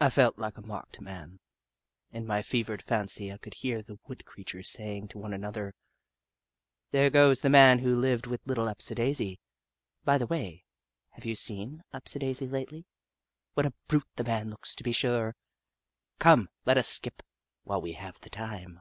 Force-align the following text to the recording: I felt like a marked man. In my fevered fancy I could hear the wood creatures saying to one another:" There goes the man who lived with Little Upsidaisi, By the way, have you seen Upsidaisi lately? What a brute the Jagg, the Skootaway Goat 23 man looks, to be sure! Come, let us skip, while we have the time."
I 0.00 0.10
felt 0.10 0.36
like 0.36 0.58
a 0.58 0.62
marked 0.62 1.00
man. 1.00 1.38
In 2.10 2.26
my 2.26 2.42
fevered 2.42 2.82
fancy 2.82 3.32
I 3.32 3.38
could 3.38 3.54
hear 3.54 3.82
the 3.82 4.00
wood 4.08 4.24
creatures 4.24 4.68
saying 4.68 5.06
to 5.08 5.18
one 5.18 5.32
another:" 5.32 5.76
There 6.90 7.08
goes 7.08 7.40
the 7.40 7.48
man 7.50 7.78
who 7.78 7.94
lived 7.94 8.26
with 8.26 8.44
Little 8.46 8.66
Upsidaisi, 8.68 9.38
By 10.04 10.18
the 10.18 10.26
way, 10.26 10.64
have 11.10 11.24
you 11.24 11.36
seen 11.36 11.84
Upsidaisi 11.92 12.48
lately? 12.50 12.84
What 13.52 13.64
a 13.66 13.74
brute 13.86 14.08
the 14.16 14.24
Jagg, 14.24 14.26
the 14.26 14.26
Skootaway 14.26 14.26
Goat 14.26 14.26
23 14.26 14.32
man 14.34 14.50
looks, 14.50 14.74
to 14.74 14.82
be 14.82 14.90
sure! 14.90 15.36
Come, 16.18 16.48
let 16.66 16.76
us 16.76 16.88
skip, 16.88 17.22
while 17.62 17.80
we 17.80 17.92
have 17.92 18.20
the 18.22 18.30
time." 18.30 18.80